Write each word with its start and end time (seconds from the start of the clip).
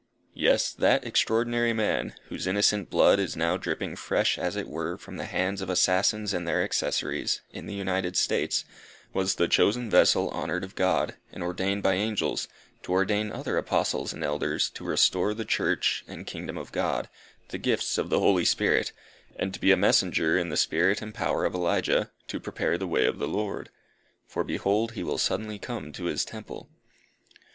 Yes, 0.33 0.71
that 0.73 1.05
extraordinary 1.05 1.73
man, 1.73 2.15
whose 2.29 2.47
innocent 2.47 2.89
blood 2.89 3.19
is 3.19 3.35
now 3.35 3.55
dripping 3.55 3.95
fresh, 3.95 4.39
as 4.39 4.55
it 4.55 4.67
were, 4.67 4.97
from 4.97 5.17
the 5.17 5.25
hands 5.27 5.61
of 5.61 5.69
assassins 5.69 6.33
and 6.33 6.47
their 6.47 6.63
accessories, 6.63 7.41
in 7.51 7.67
the 7.67 7.75
United 7.75 8.17
States, 8.17 8.65
was 9.13 9.35
the 9.35 9.47
chosen 9.47 9.91
vessel 9.91 10.31
honoured 10.31 10.63
of 10.63 10.73
God, 10.73 11.17
and 11.31 11.43
ordained 11.43 11.83
by 11.83 11.93
angels, 11.93 12.47
to 12.81 12.93
ordain 12.93 13.31
other 13.31 13.59
Apostles 13.59 14.11
and 14.11 14.23
Elders, 14.23 14.71
to 14.71 14.83
restore 14.83 15.35
the 15.35 15.45
Church 15.45 16.03
and 16.07 16.25
kingdom 16.25 16.57
of 16.57 16.71
God, 16.71 17.07
the 17.49 17.59
gifts 17.59 17.99
of 17.99 18.09
the 18.09 18.19
Holy 18.21 18.43
Spirit, 18.43 18.93
and 19.35 19.53
to 19.53 19.59
be 19.61 19.71
a 19.71 19.77
messenger 19.77 20.35
in 20.35 20.49
the 20.49 20.57
spirit 20.57 20.99
and 21.03 21.13
power 21.13 21.45
of 21.45 21.53
Elijah, 21.53 22.09
to 22.27 22.39
prepare 22.39 22.75
the 22.75 22.87
way 22.87 23.05
of 23.05 23.19
the 23.19 23.27
Lord. 23.27 23.69
"For, 24.25 24.43
behold, 24.43 24.93
he 24.93 25.03
will 25.03 25.19
suddenly 25.19 25.59
come 25.59 25.91
to 25.91 26.05
his 26.05 26.25
temple!" 26.25 26.71